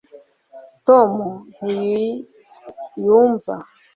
tom 0.87 1.11
ntiyumva 1.55 3.55